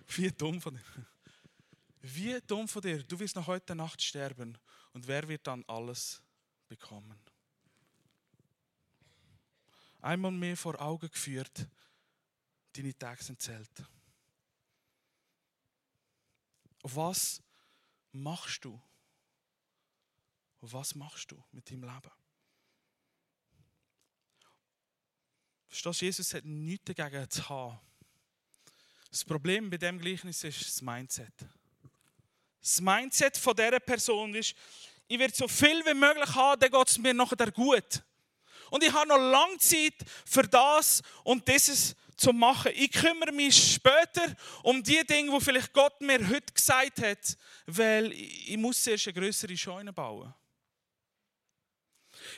[0.09, 1.07] Wie dumm von dir.
[2.01, 3.03] Wie dumm von dir.
[3.03, 4.57] Du wirst noch heute Nacht sterben.
[4.93, 6.23] Und wer wird dann alles
[6.69, 7.19] bekommen?
[10.01, 11.67] Einmal mehr vor Augen geführt,
[12.73, 13.85] deine Tage sind zählt.
[16.83, 17.43] Auf was
[18.13, 18.81] machst du?
[20.65, 22.11] Was machst du mit deinem Leben?
[25.69, 27.81] Verstehst du, Jesus hat nichts dagegen zu haben.
[29.11, 31.33] Das Problem bei dem Gleichnis ist das Mindset.
[32.61, 34.55] Das Mindset von dieser Person ist,
[35.09, 38.03] ich werde so viel wie möglich haben, dann geht es mir nachher gut.
[38.71, 39.95] Und ich habe noch lange Zeit
[40.25, 42.71] für das und dieses zu machen.
[42.77, 48.13] Ich kümmere mich später um die Dinge, die vielleicht Gott mir heute gesagt hat, weil
[48.13, 50.33] ich muss zuerst eine größere Scheune bauen.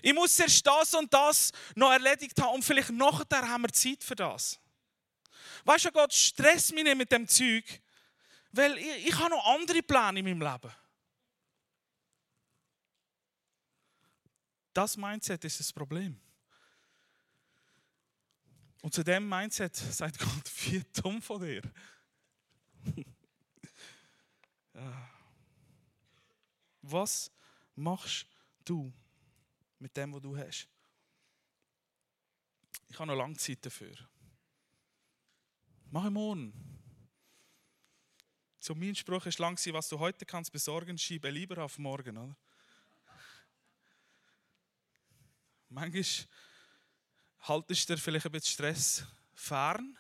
[0.03, 4.03] Ich muss erst das und das noch erledigt haben und vielleicht nachher haben wir Zeit
[4.03, 4.59] für das.
[5.65, 7.65] Weißt du, Gott, stress mich nicht mit dem Zeug,
[8.53, 10.73] weil ich, ich habe noch andere Pläne in meinem Leben.
[14.73, 16.21] Das Mindset ist das Problem.
[18.83, 21.63] Und zu dem Mindset sagt Gott, wie dumm von dir.
[26.83, 27.31] Was
[27.77, 28.27] machst
[28.65, 28.93] du
[29.79, 30.69] mit dem, was du hast?
[32.89, 33.97] Ich habe noch lange Zeit dafür.
[35.91, 36.53] Mach morgen.
[38.59, 42.17] So mein Spruch ist lang, was du heute kannst besorgen, schiebe lieber auf morgen.
[42.17, 42.37] Oder?
[45.69, 46.05] Manchmal
[47.41, 49.99] haltest du dir vielleicht ein bisschen Stress fern,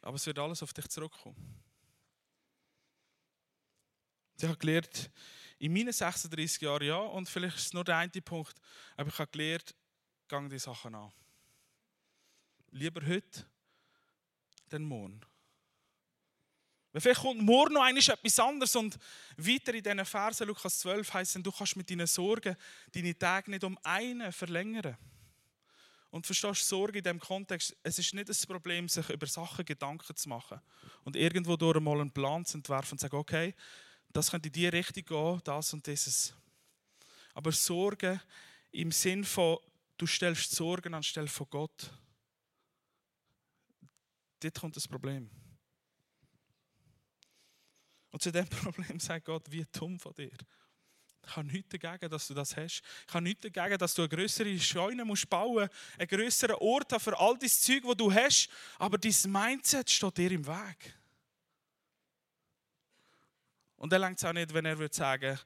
[0.00, 1.60] aber es wird alles auf dich zurückkommen.
[4.36, 5.10] Ich habe gelernt,
[5.60, 8.54] in meinen 36 Jahren ja, und vielleicht ist es nur der eine Punkt,
[8.96, 9.74] aber ich habe gelernt,
[10.26, 11.12] gang die Sachen an.
[12.70, 13.46] Lieber heute,
[14.72, 15.20] denn morgen.
[16.96, 18.98] Vielleicht kommt morgen noch etwas anderes und
[19.36, 22.56] weiter in diesen Versen, Lukas 12, heißt es, du kannst mit deinen Sorgen
[22.92, 24.96] deine Tage nicht um einen verlängern.
[26.10, 30.16] Und verstehst Sorge in diesem Kontext, es ist nicht das Problem, sich über Sachen Gedanken
[30.16, 30.60] zu machen
[31.04, 33.54] und irgendwo durch mal einen Plan zu entwerfen und zu sagen, okay,
[34.12, 36.34] das könnte in die Richtung gehen, das und dieses.
[37.34, 38.20] Aber Sorge
[38.72, 39.58] im Sinn von,
[39.96, 41.90] du stellst Sorgen anstelle von Gott,
[44.40, 45.30] dort kommt das Problem.
[48.10, 50.32] Und zu diesem Problem sagt Gott, wie dumm von dir.
[51.26, 52.82] Ich habe nichts dagegen, dass du das hast.
[53.06, 57.00] Ich habe nichts dagegen, dass du eine größere Scheune musst bauen musst, einen größeren Ort
[57.00, 58.48] für all das Zeug, das du hast.
[58.78, 60.99] Aber dein Mindset steht dir im Weg.
[63.80, 65.38] Und dann längt es auch nicht, wenn er würde sagen,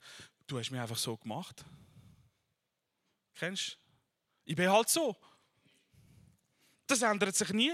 [0.49, 1.65] du hast mich einfach so gemacht.
[3.33, 3.77] Kennst du?
[4.45, 5.17] Ich bin halt so.
[6.85, 7.73] Das ändert sich nie.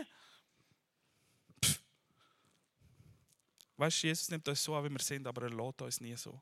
[3.79, 6.15] Weißt du, Jesus nimmt uns so an, wie wir sind, aber er lädt uns nie
[6.15, 6.39] so.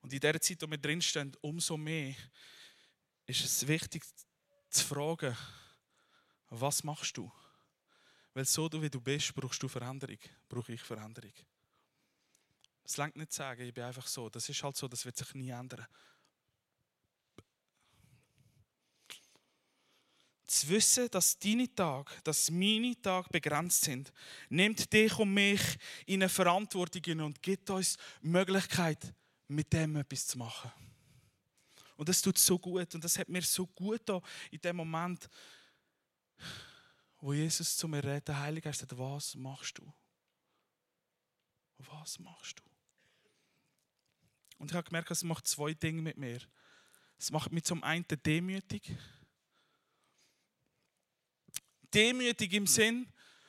[0.00, 2.16] Und in der Zeit, wo wir drinstehen, umso mehr
[3.26, 4.02] ist es wichtig
[4.70, 5.36] zu fragen,
[6.48, 7.30] was machst du?
[8.34, 10.18] Weil so wie du bist, brauchst du Veränderung.
[10.48, 11.32] Brauche ich Veränderung.
[12.84, 14.28] Es längt nicht zu sagen, ich bin einfach so.
[14.28, 15.86] Das ist halt so, das wird sich nie ändern.
[20.46, 24.12] Zu wissen, dass deine Tage, dass meine Tage begrenzt sind,
[24.50, 25.62] nimmt dich und mich
[26.04, 29.14] in eine Verantwortung und gibt uns Möglichkeit,
[29.48, 30.70] mit dem etwas zu machen.
[31.96, 35.28] Und das tut so gut und das hat mir so gut da in dem Moment
[37.22, 39.92] wo Jesus zu mir redet, der Heilige Geist sagt, was machst du?
[41.78, 42.62] Was machst du?
[44.58, 46.40] Und ich habe gemerkt, es macht zwei Dinge mit mir.
[47.18, 48.96] Es macht mich zum einen demütig.
[51.94, 53.06] Demütig im Sinn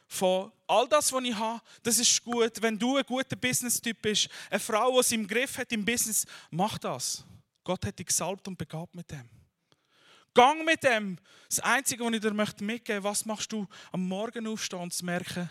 [0.08, 2.62] von all das, was ich habe, das ist gut.
[2.62, 6.28] Wenn du ein guter Business-Typ bist, eine Frau, die es im Griff hat im Business,
[6.52, 7.24] mach das.
[7.64, 9.28] Gott hat dich gesalbt und begabt mit dem.
[10.34, 11.18] Gang mit dem.
[11.48, 15.06] Das Einzige, was ich dir mitgeben möchte, was machst du am Morgen aufstehen und zu
[15.06, 15.50] merken,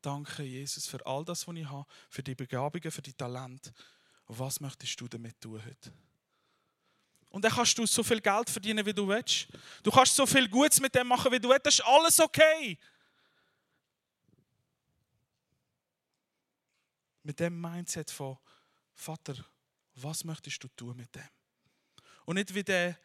[0.00, 3.72] danke Jesus für all das, was ich habe, für die Begabungen, für die Talente.
[4.26, 5.92] Was möchtest du damit tun heute?
[7.28, 9.48] Und dann kannst du so viel Geld verdienen, wie du willst.
[9.82, 11.66] Du kannst so viel Gutes mit dem machen, wie du willst.
[11.66, 12.78] Das ist alles okay.
[17.22, 18.36] Mit dem Mindset von
[18.94, 19.34] Vater,
[19.94, 21.28] was möchtest du tun mit dem?
[22.26, 22.98] Und nicht wie der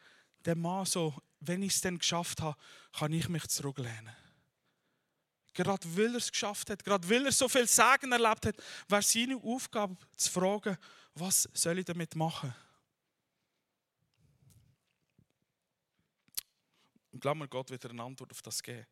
[0.45, 2.57] der Mann so, wenn ich es dann geschafft habe,
[2.93, 4.15] kann ich mich zurücklehnen.
[5.53, 8.55] Gerade weil er es geschafft hat, gerade weil er so viel Sagen erlebt hat,
[8.87, 10.77] wäre seine Aufgabe zu fragen,
[11.15, 12.53] was soll ich damit machen?
[17.11, 18.85] Und glaub mir, Gott wird eine Antwort auf das geben.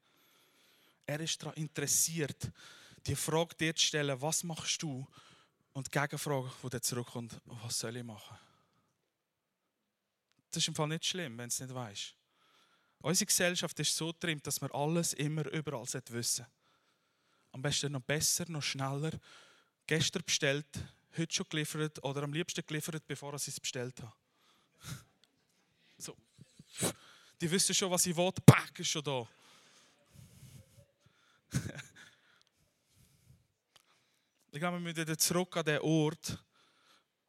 [1.05, 2.51] Er ist daran interessiert,
[3.05, 5.08] die Frage dir zu stellen, was machst du?
[5.73, 8.38] Und die Gegenfrage, die dann zurückkommt, was soll ich machen?
[10.55, 12.15] Das ist im Fall nicht schlimm, wenn du es nicht weißt.
[12.99, 16.45] Unsere Gesellschaft ist so trimmt, dass man alles immer überall wissen
[17.51, 19.11] Am besten noch besser, noch schneller.
[19.85, 20.65] Gestern bestellt,
[21.17, 24.13] heute schon geliefert oder am liebsten geliefert, bevor ich es bestellt habe.
[25.97, 26.15] So.
[27.41, 28.31] Die wissen schon, was ich will.
[28.45, 29.27] Pack ist schon da.
[34.53, 36.41] ich glaube, wir müssen wieder zurück an den Ort,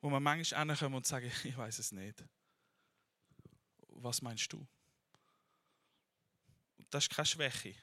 [0.00, 2.22] wo man manchmal hinkommen und sagen, ich weiß es nicht
[4.06, 4.64] was meinst du?
[6.90, 7.74] Das ist keine Schwäche.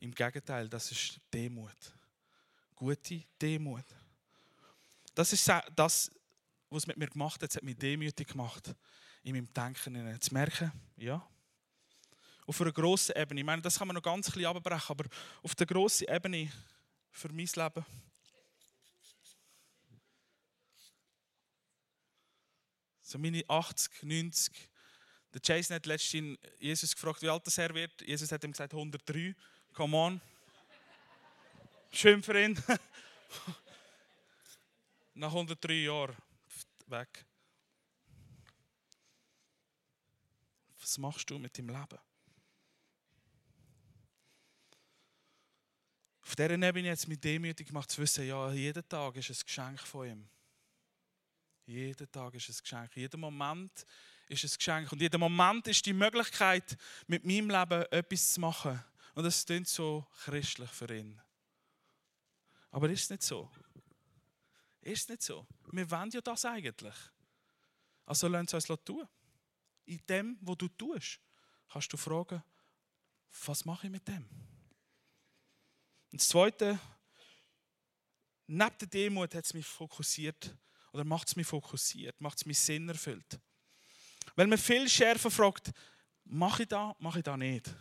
[0.00, 1.76] Im Gegenteil, das ist Demut.
[2.74, 3.84] Gute Demut.
[5.14, 6.10] Das ist das,
[6.68, 8.74] was es mit mir gemacht hat, es hat mich demütig gemacht,
[9.22, 11.26] in meinem Denken zu merken, ja,
[12.46, 15.04] auf einer grossen Ebene, ich meine, das kann man noch ganz ein bisschen abbrechen, aber
[15.42, 16.50] auf der grossen Ebene
[17.12, 17.84] für mein Leben,
[23.02, 24.69] so meine 80, 90,
[25.32, 28.02] der Jason hat letztens Jesus gefragt, wie alt er wird.
[28.02, 29.34] Jesus hat ihm gesagt 103.
[29.72, 30.20] Come on.
[31.92, 32.60] Schön für ihn.
[35.14, 36.16] Nach 103 Jahren
[36.86, 37.24] weg.
[40.80, 41.98] Was machst du mit deinem Leben?
[46.22, 49.36] Auf dieser Ebene hat es mich demütig gemacht zu wissen, ja, jeden Tag ist ein
[49.44, 50.28] Geschenk von ihm.
[51.66, 52.96] Jeden Tag ist ein Geschenk.
[52.96, 53.84] Jeder Moment
[54.30, 54.92] ist ein Geschenk.
[54.92, 58.82] Und jeder Moment ist die Möglichkeit, mit meinem Leben etwas zu machen.
[59.14, 61.20] Und das klingt so christlich für ihn.
[62.70, 63.50] Aber ist es nicht so?
[64.80, 65.46] Ist es nicht so?
[65.72, 66.94] Wir wollen ja das eigentlich.
[68.06, 69.08] Also Sie uns tun.
[69.86, 71.20] In dem, was du tust,
[71.68, 72.42] kannst du fragen,
[73.44, 74.24] was mache ich mit dem?
[76.12, 76.78] Und das Zweite,
[78.46, 80.56] neben der Demut hat es mich fokussiert,
[80.92, 82.88] oder macht es mich fokussiert, macht es mich Sinn
[84.40, 85.70] Weil man viel schärfer fragt,
[86.24, 87.76] mache ich da, mache ich da nicht?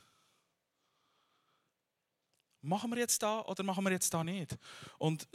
[2.60, 4.58] Machen wir jetzt da oder machen wir jetzt da nicht?
[4.98, 5.26] Und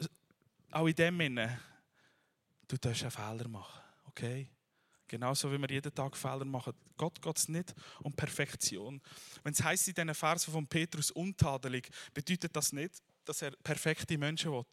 [0.70, 1.58] auch in dem Sinne,
[2.68, 4.50] du darfst einen Fehler machen, okay?
[5.08, 6.74] Genauso wie wir jeden Tag Fehler machen.
[6.94, 9.00] Gott geht es nicht um Perfektion.
[9.42, 14.18] Wenn es heisst in diesen Versen von Petrus untadelig, bedeutet das nicht, dass er perfekte
[14.18, 14.66] Menschen will.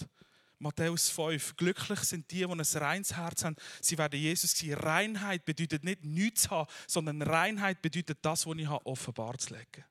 [0.62, 1.58] Matthäus 5.
[1.58, 3.56] Glücklich sind die, die ein reines Herz haben.
[3.82, 4.76] Sie werden Jesus sehen.
[4.76, 9.84] Reinheit bedeutet nicht nichts haben, sondern Reinheit bedeutet das, was ich habe, offenbar zu legen.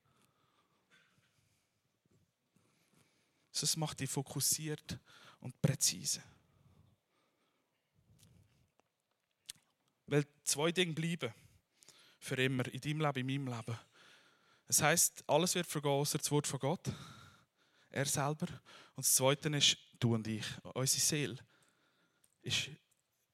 [3.53, 4.99] Das macht dich fokussiert
[5.41, 6.23] und präzise.
[10.07, 11.35] Weil zwei Dinge bleiben.
[12.21, 12.67] Für immer.
[12.73, 13.79] In deinem Leben, in meinem Leben.
[14.69, 16.93] Das heißt, alles wird vergehen, außer das Wort von Gott.
[17.91, 18.47] Er selber.
[18.95, 20.47] Und das Zweite ist, du und ich.
[20.63, 21.37] Unsere Seele
[22.43, 22.71] ist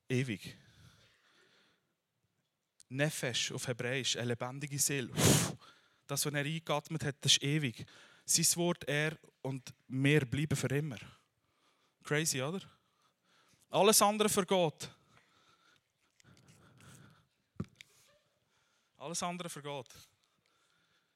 [0.09, 0.57] ewig.
[2.88, 5.12] Nefesh auf Hebräisch, eine lebendige Seele.
[6.07, 7.85] Das, was er eingeatmet hat, das ist ewig.
[8.24, 10.98] Sein Wort, er und wir bleiben für immer.
[12.05, 12.61] Crazy, oder?
[13.70, 14.88] Alles andere vergeht.
[18.96, 19.94] Alles andere vergeht.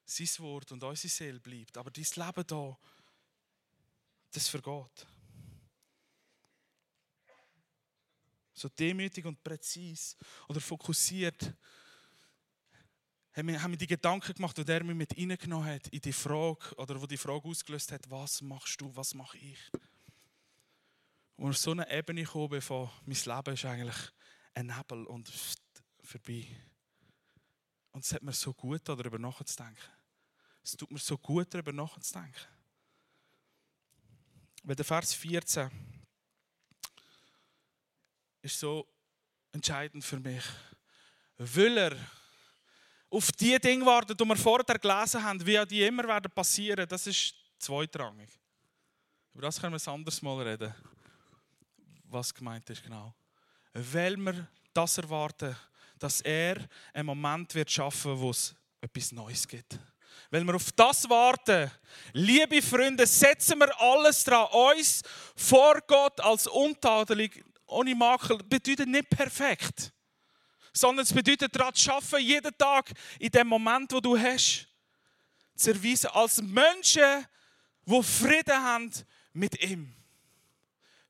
[0.05, 1.77] Sein Wort und unsere Seele bleibt.
[1.77, 2.77] Aber dein Leben hier,
[4.31, 5.07] das vergeht.
[8.61, 10.15] So demütig und präzise
[10.47, 11.55] oder fokussiert
[13.33, 16.75] haben wir, haben die Gedanken gemacht, die er mir mit reingenommen hat in die Frage
[16.75, 19.57] oder wo die Frage ausgelöst hat, was machst du, was mache ich?
[21.37, 24.11] Und auf so eine Ebene gekommen von, mein Leben ist eigentlich
[24.53, 25.31] ein Nebel und
[26.03, 26.45] vorbei.
[27.93, 29.89] Und es hat mir so gut darüber nachzudenken.
[30.61, 32.45] Es tut mir so gut darüber nachzudenken.
[34.63, 36.00] Weil der Vers 14
[38.41, 38.87] ist so
[39.51, 40.43] entscheidend für mich.
[41.37, 41.97] Weil er
[43.09, 47.07] auf die Dinge wartet, die wir vorher gelesen haben, wie die immer werden passieren, das
[47.07, 48.29] ist zweitrangig.
[49.33, 50.73] Über das können wir ein anderes Mal reden,
[52.05, 53.13] was gemeint ist genau.
[53.73, 55.55] Weil wir das erwarten,
[55.97, 56.57] dass er
[56.93, 59.79] einen Moment wird schaffen, wo es etwas Neues gibt.
[60.29, 61.69] Weil wir auf das warten,
[62.13, 64.47] liebe Freunde, setzen wir alles dran.
[64.51, 65.01] Uns
[65.35, 69.91] vor Gott als untadelig, ohne Makel, bedeutet nicht perfekt.
[70.73, 74.67] Sondern es bedeutet daran zu arbeiten, jeden Tag in dem Moment, wo du hast,
[75.55, 77.25] zu erweisen, als Menschen,
[77.85, 78.91] die Frieden haben
[79.33, 79.93] mit ihm.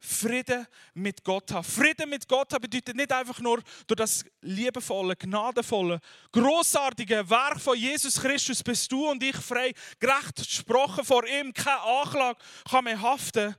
[0.04, 1.63] Frieden mit Gott haben.
[1.63, 6.00] Frieden mit Gott haben bedeutet nicht einfach nur durch das liebevolle, gnadenvolle,
[6.32, 11.82] großartige Werk von Jesus Christus bist du und ich frei, gerecht gesprochen vor ihm, keine
[11.82, 13.56] Anklage kann mehr haften.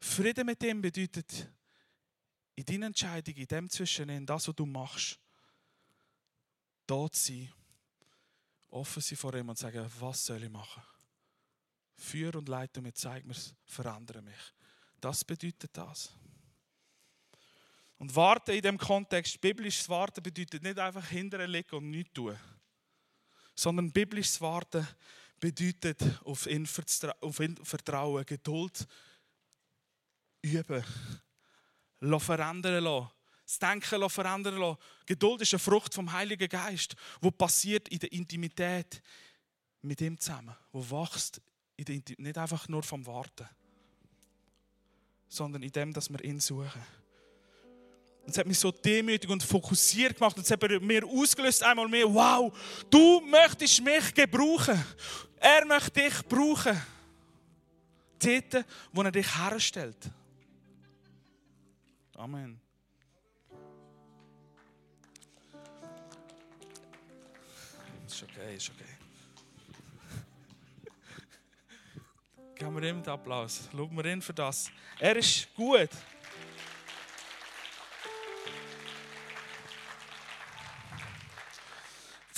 [0.00, 1.48] Frieden mit ihm bedeutet
[2.54, 5.18] in deiner Entscheidung, in dem Zwischenhin, das, was du machst,
[6.86, 7.52] dort sein,
[8.68, 10.82] offen sein vor ihm und sagen, was soll ich machen?
[11.96, 14.54] Führ und leite mir, zeig mir es, verändere mich.
[15.00, 16.12] Das bedeutet das.
[17.98, 22.38] Und warten in dem Kontext, biblisches Warten bedeutet nicht einfach hinterher liegen und nichts tun.
[23.54, 24.86] Sondern biblisches Warten
[25.38, 28.86] bedeutet auf ihn vertrauen, Geduld
[30.42, 30.84] üben,
[32.18, 33.10] verändern lassen.
[33.44, 34.78] Das Denken verändern lassen.
[35.06, 39.02] Geduld ist eine Frucht vom Heiligen Geist, wo passiert in der Intimität
[39.82, 41.40] mit ihm zusammen, wo wächst
[41.76, 43.48] nicht einfach nur vom Warten,
[45.28, 46.82] sondern in dem, dass wir ihn suchen.
[48.22, 50.36] Und es hat mich so demütig und fokussiert gemacht.
[50.36, 52.52] Und es hat mir ausgelöst einmal mehr, wow,
[52.90, 54.84] du möchtest mich gebrauchen.
[55.38, 56.80] Er möchte dich brauchen.
[58.18, 59.96] Dort, wo er dich herstellt.
[62.20, 62.60] Amen.
[68.06, 68.84] Ist okay, ist okay.
[72.56, 73.70] Geben wir ihm den Applaus.
[73.72, 74.70] Loben wir ihn für das.
[74.98, 75.88] Er ist gut.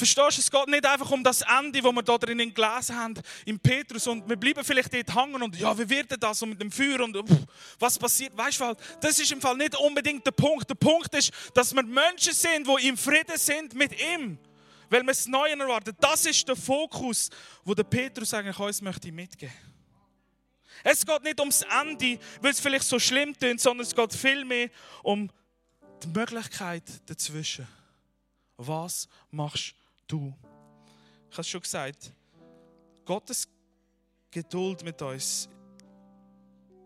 [0.03, 3.15] Verstehst du, es geht nicht einfach um das Ende, das wir da drinnen gelesen haben,
[3.45, 6.61] im Petrus, und wir bleiben vielleicht dort hängen und ja, wie wird das und mit
[6.61, 7.47] dem Feuer und pff,
[7.79, 8.37] was passiert?
[8.37, 10.69] Weißt du, das ist im Fall nicht unbedingt der Punkt.
[10.69, 14.39] Der Punkt ist, dass wir Menschen sind, die im Frieden sind mit ihm,
[14.91, 15.97] weil wir das Neue erwarten.
[16.01, 17.31] Das ist der Fokus,
[17.65, 19.55] wo der Petrus eigentlich uns möchte mitgeben.
[20.83, 24.69] Es geht nicht ums Ende, weil es vielleicht so schlimm klingt, sondern es geht vielmehr
[25.05, 25.31] um
[26.03, 27.69] die Möglichkeit dazwischen.
[28.57, 29.77] Was machst
[30.07, 30.33] du?
[31.31, 32.13] Ich habe es schon gesagt,
[33.05, 33.49] Gottes
[34.31, 35.49] Geduld mit uns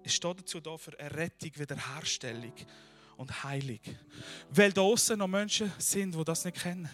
[0.02, 2.52] ist dazu da für Errettung, Wiederherstellung
[3.16, 3.80] und Heilung.
[4.50, 6.88] Weil da außen noch Menschen sind, die das nicht kennen,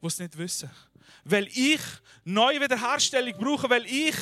[0.00, 0.70] die es nicht wissen.
[1.24, 1.80] Weil ich
[2.24, 4.16] neue Wiederherstellung brauche, weil ich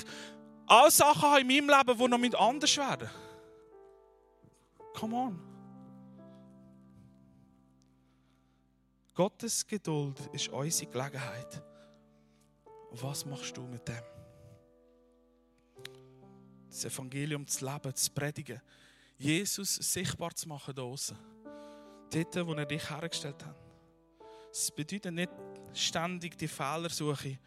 [0.66, 3.11] all Sachen habe in meinem Leben, die noch anders werden.
[4.95, 5.49] Come on.
[9.20, 11.62] Gottes Geduld ist unsere Gelegenheit.
[12.92, 14.02] Was machst du mit dem?
[16.70, 18.62] Das Evangelium zu leben, zu predigen,
[19.18, 21.18] Jesus sichtbar zu machen da draußen.
[22.10, 23.56] Dort, wo er dich hergestellt hat.
[24.50, 25.32] Es bedeutet nicht
[25.74, 27.38] ständig die Fehlersuche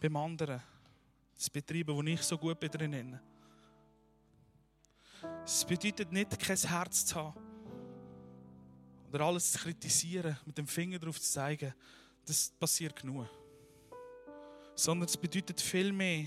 [0.00, 0.60] beim anderen
[1.36, 3.20] zu betreiben, wo ich so gut bin drin.
[5.44, 7.51] Es bedeutet nicht, kein Herz zu haben
[9.12, 11.74] oder alles zu kritisieren, mit dem Finger darauf zu zeigen,
[12.24, 13.28] das passiert genug.
[14.74, 16.26] Sondern es bedeutet viel mehr,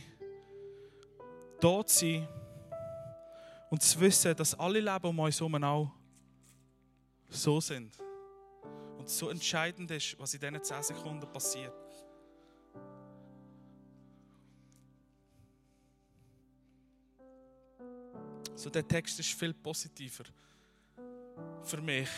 [1.59, 2.27] da zu sein
[3.71, 5.91] und zu wissen, dass alle Leben um uns herum auch
[7.29, 7.97] so sind.
[8.97, 11.73] Und so entscheidend ist, was in diesen 10 Sekunden passiert.
[18.55, 20.23] So, der Text ist viel positiver
[21.63, 22.09] für mich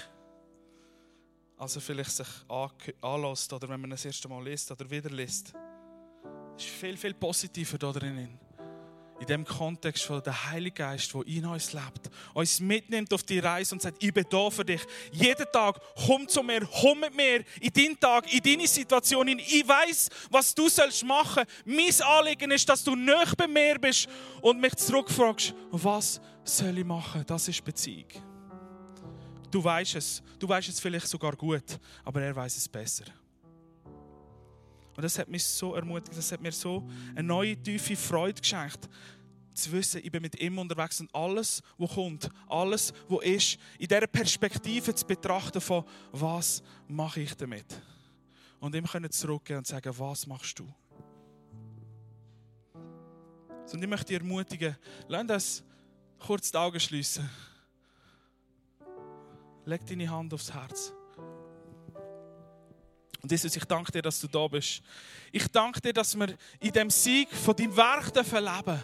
[1.57, 2.27] als er vielleicht sich
[3.01, 5.53] anlässt oder wenn man das erste Mal liest oder wieder liest.
[6.55, 8.39] Es ist viel, viel positiver da drinnen.
[9.19, 13.39] In dem Kontext von der Heilige Geist, der in uns lebt, uns mitnimmt auf die
[13.39, 14.81] Reise und sagt, ich bin da für dich.
[15.11, 19.27] Jeden Tag, komm zu mir, komm mit mir in deinen Tag, in deine Situation.
[19.27, 21.43] Ich weiß, was du sollst machen.
[21.65, 24.07] Mein Anliegen ist, dass du nicht bei mir bist
[24.41, 27.23] und mich zurückfragst, was soll ich machen?
[27.25, 28.36] Das ist Beziehung.
[29.49, 30.21] Du weißt es.
[30.39, 33.05] Du weißt es vielleicht sogar gut, aber er weiß es besser.
[34.95, 38.89] Und das hat mich so ermutigt, das hat mir so eine neue, tiefe Freude geschenkt,
[39.53, 43.87] zu wissen, ich bin mit ihm unterwegs und alles, was kommt, alles, was ist, in
[43.87, 47.65] dieser Perspektive zu betrachten von, was mache ich damit?
[48.59, 50.67] Und ihm können zurückgehen und sagen, was machst du?
[53.71, 54.77] Und ich möchte dich ermutigen,
[55.07, 55.63] lass uns
[56.19, 57.29] kurz die Augen schließen.
[59.67, 60.93] Leg deine Hand aufs Herz.
[63.21, 64.81] Und Jesus, ich danke dir, dass du da bist.
[65.33, 68.81] Ich danke dir, dass wir in dem Sieg von deinem Werk leben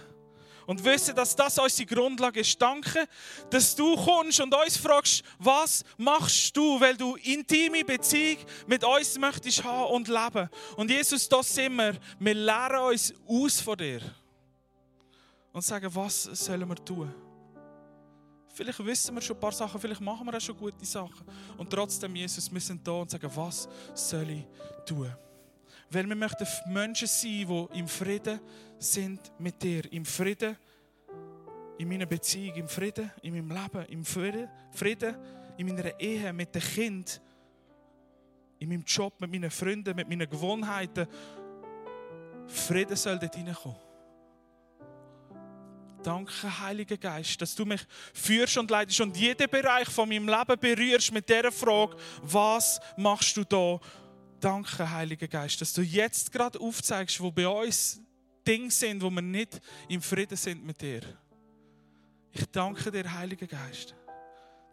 [0.67, 2.61] und wissen, dass das unsere Grundlage ist.
[2.61, 3.07] Danke,
[3.49, 9.17] dass du kommst und uns fragst, was machst du, weil du intime Beziehung mit uns
[9.17, 10.49] möchtest haben und leben.
[10.75, 11.97] Und Jesus, das sind wir.
[12.19, 14.01] Wir lernen uns aus von dir
[15.53, 17.32] und sagen, was sollen wir tun?
[18.53, 21.25] Vielleicht wissen wir schon ein paar Sachen, vielleicht machen wir auch schon gute Sachen.
[21.57, 24.45] Und trotzdem, Jesus, wir sind da und sagen, was soll ich
[24.85, 25.11] tun?
[25.89, 28.39] Weil wir möchten Menschen sein, die im Frieden
[28.77, 29.91] sind mit dir.
[29.91, 30.55] Im Frieden
[31.79, 34.47] in meiner Beziehung, im Frieden in meinem Leben, im Frieden,
[35.57, 37.19] in meiner Ehe, mit den Kindern,
[38.59, 41.07] in meinem Job, mit meinen Freunden, mit meinen Gewohnheiten.
[42.45, 43.82] Frieden soll dort hineinkommen.
[46.03, 47.81] Danke, Heiliger Geist, dass du mich
[48.13, 53.37] führst und leitest und jeden Bereich von meinem Leben berührst mit der Frage, was machst
[53.37, 53.79] du da?
[54.41, 58.01] Danke, Heiliger Geist, dass du jetzt gerade aufzeigst, wo bei uns
[58.45, 61.01] Dinge sind, wo wir nicht im Frieden sind mit dir.
[62.33, 63.95] Ich danke dir, Heiliger Geist.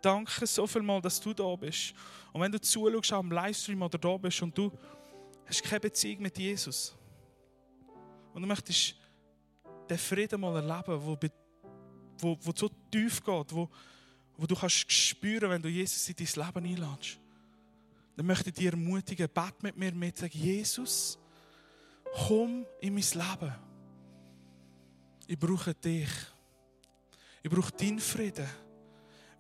[0.03, 1.95] Danke so viel mal, dass du da bist.
[2.33, 4.73] Und wenn du zuschaust am Livestream oder da bist und du
[5.47, 6.97] hast keine Beziehung mit Jesus
[8.33, 8.97] und du möchtest
[9.91, 11.17] den Frieden mal erleben, wo,
[12.19, 13.69] wo, wo so tief geht, wo,
[14.37, 17.19] wo du kannst spüren, wenn du Jesus in dein Leben einladest.
[18.17, 21.19] Dann möchte ich dich ermutigen, bet mit mir mit, sag Jesus,
[22.27, 23.55] komm in mein Leben.
[25.27, 26.09] Ich brauche dich.
[27.43, 28.49] Ich brauche deinen Frieden.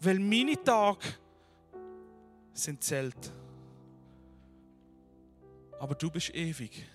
[0.01, 1.07] Weil meine Tage
[2.53, 3.33] sind zählt.
[5.79, 6.87] Aber du bist ewig.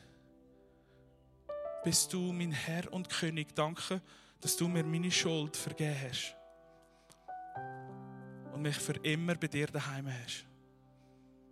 [1.86, 3.54] Bist du mein Herr und König.
[3.54, 4.02] Danke,
[4.42, 6.36] dass du mir meine Schuld vergeben hast.
[8.52, 10.48] Und mich für immer bei dir daheim hast.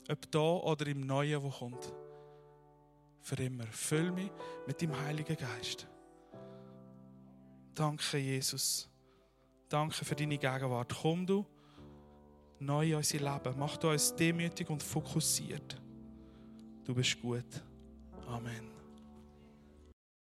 [0.09, 1.93] Ob da oder im Neuen, wo kommt.
[3.21, 3.67] Für immer.
[3.67, 4.31] Füll mich
[4.65, 5.88] mit dem Heiligen Geist.
[7.75, 8.89] Danke, Jesus.
[9.69, 10.95] Danke für deine Gegenwart.
[10.99, 11.45] Komm du
[12.57, 13.59] neu in unser Leben.
[13.59, 15.79] Mach du uns demütig und fokussiert.
[16.84, 17.63] Du bist gut.
[18.25, 18.72] Amen.